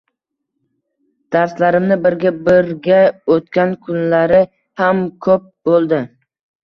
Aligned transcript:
Darslarimni 1.35 1.97
birga-birga 2.07 2.97
oʻtgan 3.35 3.77
kunlari 3.89 4.41
ham 4.83 5.05
koʻp 5.27 5.47
boʻldi. 5.71 6.01